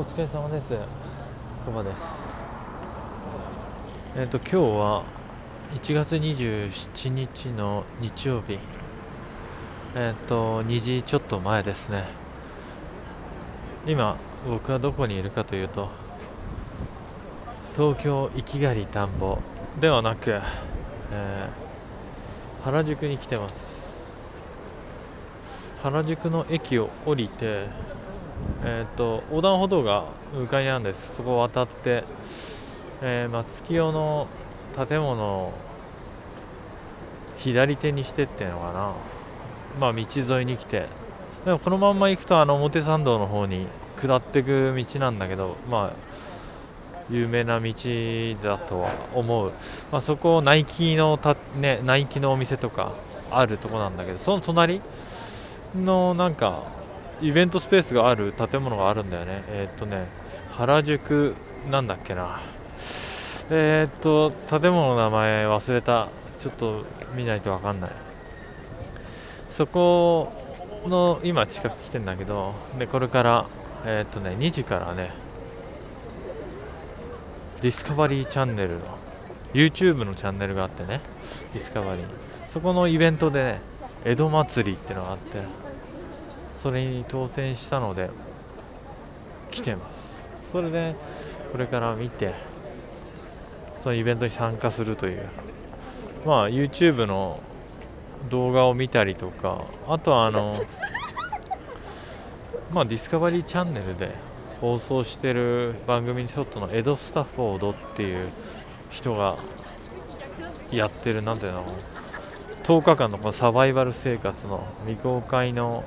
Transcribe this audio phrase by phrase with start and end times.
[0.00, 0.74] お疲れ様です。
[1.66, 2.02] コバです。
[4.16, 5.04] えっ、と今日は
[5.74, 8.58] 1月27日の日曜日。
[9.94, 12.04] えっ、と2時ちょっと前ですね。
[13.86, 14.16] 今
[14.48, 15.90] 僕はどこにいるかというと
[17.76, 19.38] 東京行き狩り田んぼ
[19.78, 24.00] ではなく、えー原宿に来てます。
[25.82, 27.66] 原宿の駅を降りて
[28.64, 31.14] えー、と横断歩道が向かいにあるんです。
[31.14, 32.04] そこを渡って、
[33.02, 34.26] えー松清の
[34.88, 35.52] 建物を
[37.36, 38.92] 左手にしてっていうのかな。
[39.80, 40.04] まあ道
[40.36, 40.86] 沿いに来て。
[41.44, 43.66] でもこのまんま行くとあの表参道の方に
[44.00, 46.10] 下っていく道なんだけどまあ
[47.10, 47.72] 有名な道
[48.42, 49.52] だとは思う、
[49.90, 52.92] まあ、そこナイキのた、ね、ナイキのお店とか
[53.30, 54.80] あるとこなんだけどその隣
[55.74, 56.62] のなんか
[57.22, 59.44] イベントスペースがある建物があるんだよね。
[59.48, 60.06] えーっとね
[60.52, 61.34] 原宿
[61.70, 62.40] なんだっけな。
[63.50, 66.08] えーっと建物の名前忘れた。
[66.38, 67.90] ちょっと見ないと分かんない。
[69.50, 70.32] そこ
[70.86, 73.46] の今近く来てんだけどでこれから
[73.84, 75.10] えーっとね2時からね
[77.60, 78.80] ディスカバリーチャンネルの
[79.52, 81.00] YouTube のチャンネルがあってね
[81.52, 82.04] ディスカバリー。
[82.46, 83.60] そこのイベントでね
[84.06, 85.42] 江戸祭りってのがあって
[86.60, 88.10] それに当選したので
[89.50, 90.14] 来てます。
[90.52, 90.94] それで
[91.52, 92.34] これから見て
[93.80, 95.28] そのイベントに参加するという。
[96.26, 97.40] まあ YouTube の
[98.28, 100.52] 動画を見たりとかあとはあの
[102.74, 104.10] まあディスカバリーチャンネルで
[104.60, 108.28] 放送してる番組にちょっとの江戸スタッフォードっていう
[108.90, 109.36] 人が
[110.70, 115.84] やってるなんていうの？10日間のこのサバイバル生活の未公開の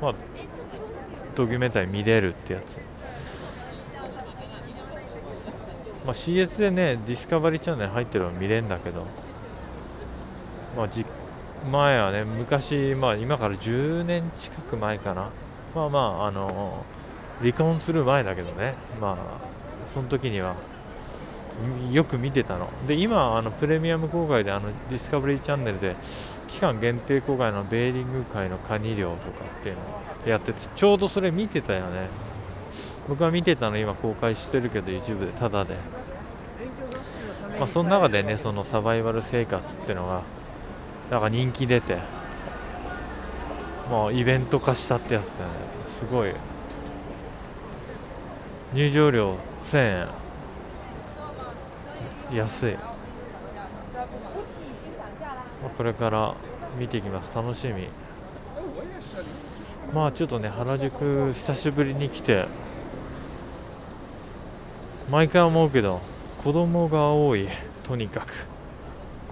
[0.00, 0.14] まあ
[1.34, 2.78] ドキュメンタリー見れるってやつ。
[6.04, 9.04] まあ CS でねディスカバリーチャンネル入ってるの見れるんだけど。
[10.76, 11.04] まあじ
[11.72, 15.30] 前はね昔まあ今から10年近く前かな。
[15.74, 16.84] まあまああの
[17.40, 18.74] 離婚する前だけどね。
[19.00, 19.16] まあ
[19.86, 20.54] その時には
[21.90, 22.68] よく見てたの。
[22.86, 25.96] で今あのプレミアム公開であのディスカバリーチャンネルで
[26.48, 29.80] 期間限定公開のベーリング海のカニ漁とかっていうの
[30.26, 32.08] をやっててちょうどそれ見てたよね。
[33.08, 35.76] 僕は見てたの今公開してるけど YouTube でタダで。
[37.58, 40.22] まあその中でねそのサバイバル生活っていうのが
[41.10, 41.96] なんか人気出て
[43.90, 45.56] まあイベント化したってやつだよね。
[45.88, 46.32] すごい。
[48.74, 50.25] 入場料1000円。
[52.32, 52.76] 安い、
[55.76, 56.34] これから
[56.78, 57.34] 見ていきます。
[57.34, 57.88] 楽しみ。
[59.94, 62.46] まあちょっとね原宿久しぶりに来て
[65.10, 66.00] 毎回思うけど
[66.42, 67.48] 子供が多い。
[67.84, 68.46] とにかく。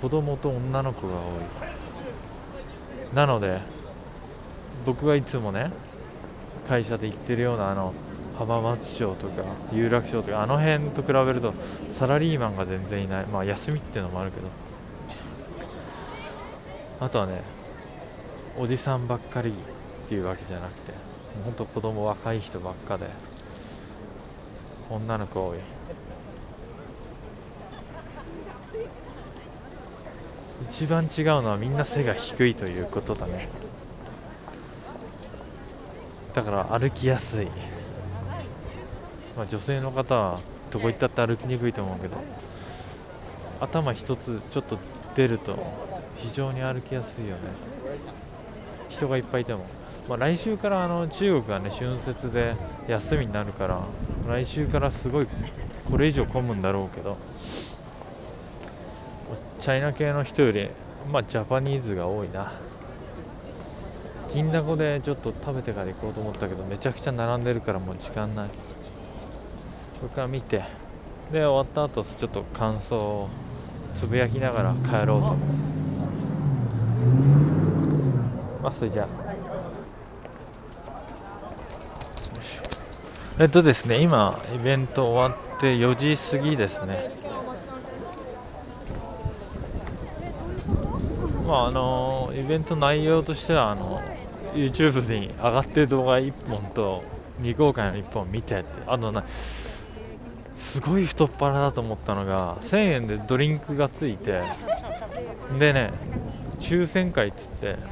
[0.00, 1.22] 子供と女の子が多い。
[3.14, 3.60] なので
[4.84, 5.70] 僕がいつもね
[6.68, 7.94] 会社で行ってるようなあの
[8.46, 9.42] 浜松町とか
[9.72, 11.54] 有楽町とかあの辺と比べると
[11.88, 13.26] サラリーマンが全然いない。
[13.26, 14.48] まあ休みっていうのもあるけど。
[17.00, 17.42] あとはね
[18.58, 19.52] おじさんばっかりっ
[20.08, 20.98] ていうわけじゃなくても
[21.40, 23.06] うほんと子供若い人ばっかで
[24.88, 25.58] 女の子多い。
[30.62, 33.48] 一番違うのはみんな背が低いということだね。
[36.34, 37.48] だから歩きやすい、
[39.36, 42.16] まあ、女性の方はどこ行ったって歩きにくいと思うけど
[43.60, 44.78] 頭一つちょっと
[45.14, 45.58] 出ると
[46.16, 47.36] 非常に歩きやすいよね。
[48.88, 49.64] 人がいっぱいいても、
[50.08, 52.54] まあ、来週からあの中国がね春節で
[52.88, 53.80] 休みになるから
[54.28, 55.26] 来週からすごい
[55.90, 57.16] これ以上混むんだろうけど
[59.60, 60.68] チャイナ系の人より
[61.10, 62.52] まあジャパニーズが多いな。
[64.32, 68.48] 銀だこでちょっと食べてから行こうと思ったけどめちゃくちゃ並んでるからもう時間ない。
[70.02, 70.64] これから見て
[71.30, 73.28] で終わった後ちょっと感想を
[73.94, 75.36] つぶやきながら帰ろうと思う。
[78.64, 79.06] まあそれじゃあ。
[83.38, 87.16] えっとですね今イベント終わって4時過ぎですね。
[91.46, 94.02] まああのイベント内容としてはあの
[94.52, 97.04] YouTube に上がってる動画1本と
[97.36, 98.82] 未公開の1本見てって。
[98.88, 99.22] あとな
[100.62, 104.42] すごい太っ腹だと思ったのが1000円でドリンクがついて
[105.58, 105.90] でね
[106.60, 107.82] 抽選会って言って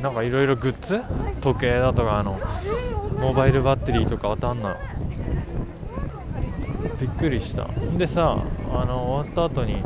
[0.00, 1.02] なんかいろいろグッズ？
[1.42, 2.40] 時計だとかあの
[3.18, 4.76] モバイルバッテリーとか当たんのよ。
[7.00, 7.66] びっくりした。
[7.98, 8.38] でさ
[8.72, 9.82] あの終わった後に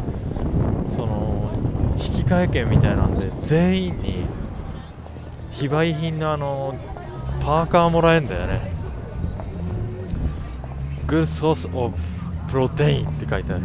[0.88, 1.50] その
[1.96, 4.26] 引換券みたいなんで全員に
[5.50, 6.74] 非売品のあの
[7.40, 8.70] パーカーもらえんだよね。
[11.06, 11.94] Good source of
[12.48, 13.62] protein って書いてある。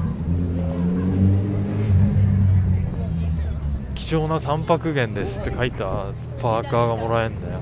[3.96, 6.08] 貴重なタンパク源ですって書いた
[6.40, 7.62] パーカーがもらえんだよ。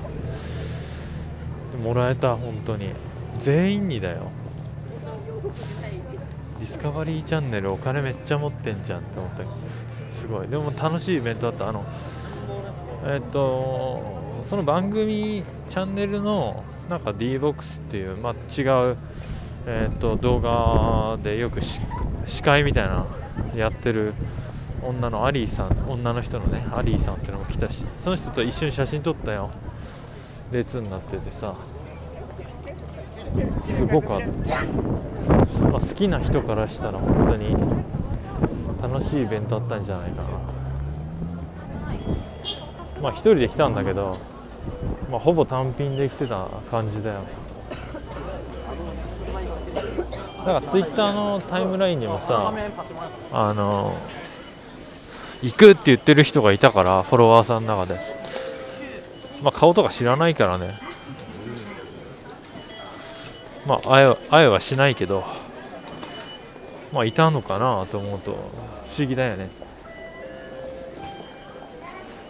[1.82, 2.90] もらえた本当に。
[3.38, 4.30] 全員にだよ。
[6.60, 9.42] ディスカバリーチャンネルお金めっちゃ持ってんじゃんって思った
[10.14, 10.48] すごい。
[10.48, 11.68] でも楽しいイベントだった。
[11.68, 11.84] あの
[13.06, 18.96] えっとその番組チャンネルのなんか D-BOX っていう、まあ、違う、
[19.66, 21.80] えっと動画でよく司
[22.42, 23.06] 会みたいな
[23.56, 24.14] やってる
[24.82, 29.50] 女のアリーさん女の人のねアリーさんってのも来たしその人と一緒に写真撮ったよ。
[30.50, 31.54] 列になっててさ
[33.64, 34.26] すごかった、
[35.70, 37.56] まあ、好きな人からしたら本当に
[38.82, 40.28] 楽しいイベントあったんじゃないかな。
[43.00, 44.18] まあ一人で来たんだけど、
[45.10, 47.22] まあ、ほぼ単品で来てた感じだよ
[50.44, 52.52] だからツイッターのタイムラインにもさ
[53.32, 53.96] あの
[55.42, 58.22] 行くって言ってる人がいたからフォロワーさんの中で。
[59.42, 60.78] まあ顔とか知らないからね。
[63.66, 65.24] まあ会え会えはしないけど
[66.92, 68.34] まあいたのかなと思うと不
[68.96, 69.50] 思議だよね。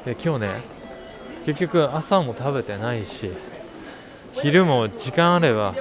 [0.06, 0.60] で今日ね
[1.44, 3.30] 結局朝も食べてないし
[4.32, 5.74] 昼も時間あれば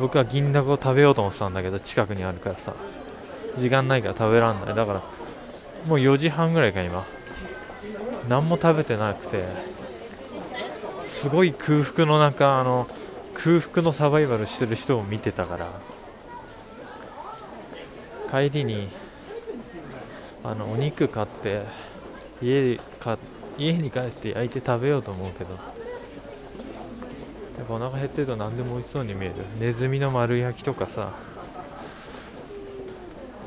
[0.00, 2.74] 僕は銀だこを食べようと思ってたんだけど近くにあるからさ。
[3.58, 4.74] 時間ないから食べらんない。
[4.74, 5.02] だから
[5.86, 7.04] もう4時半ぐらいか今。
[8.28, 9.44] 何も食べてなくて。
[11.06, 12.86] すごい空腹の中あの
[13.34, 15.68] 空腹のサバイバルしてる人を見てたから。
[18.30, 18.88] 帰りに
[20.42, 21.62] あのお肉買って
[22.40, 23.18] 家か
[23.58, 25.50] 家に帰って焼いて食べようと思うけど。
[27.60, 29.34] やっぱお腹減ってると何でも美味しそうに見える。
[29.60, 31.12] ネズミの丸焼きとかさ。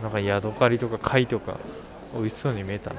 [0.04, 1.58] なんかヤドカリとか貝とか
[2.14, 2.98] 美味しそうに見えたね。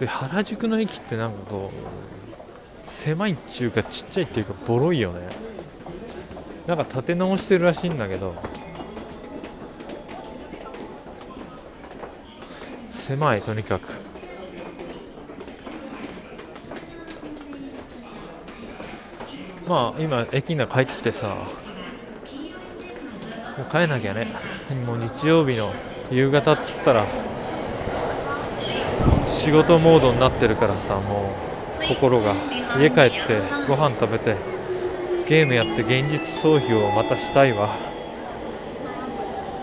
[0.00, 5.28] で原宿の駅ってなんかこう狭いっちゅうかちっちゃいっていうかボロいよね。
[6.66, 8.34] なんか建て直してるらしいんだけど。
[12.90, 14.15] 狭いとにかく。
[19.68, 21.28] まあ今駅に帰ってきてさ
[23.58, 24.28] もう帰んなきゃね。
[24.86, 25.72] もう日曜日の
[26.10, 27.06] 夕方っつったら
[29.26, 31.32] 仕事モードになってるからさも
[31.82, 32.34] う心が。
[32.78, 34.36] 家帰ってご飯食べて
[35.26, 37.74] ゲームやって現実逃避をまたしたいわ。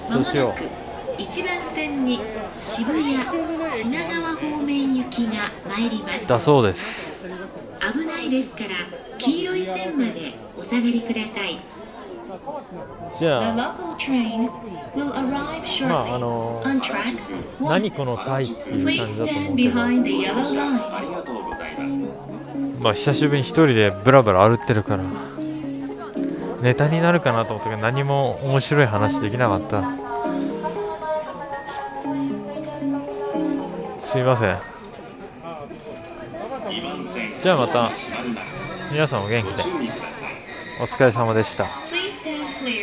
[0.10, 1.22] そうしよう。
[1.22, 2.20] 1番線に
[2.60, 3.04] 渋谷
[3.70, 6.28] 品川方面行きが参ります。
[6.28, 7.28] だそうです。
[7.94, 8.70] 危ないですから
[9.74, 11.60] 線までお下がりください。
[13.14, 13.76] じゃあ、ま
[15.92, 16.64] ああの
[17.62, 19.76] 何この回っていう感じだと思うけど、
[22.80, 25.04] まあ久しぶりに一人でブラブラ歩ってるから、
[26.62, 29.84] ネタになるかなと思ったけど何も面白い話できなかった。
[34.00, 34.58] すいません。
[37.42, 37.90] じゃあまた
[38.94, 39.64] 皆さんお元気で
[40.80, 41.83] お疲れ様でした。